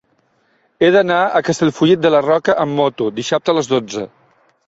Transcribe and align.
He 0.85 0.87
d'anar 0.95 1.17
a 1.23 1.41
Castellfollit 1.49 2.01
de 2.07 2.11
la 2.15 2.23
Roca 2.27 2.57
amb 2.65 2.77
moto 2.79 3.11
dissabte 3.21 3.53
a 3.55 3.59
les 3.61 3.73
dotze. 3.75 4.09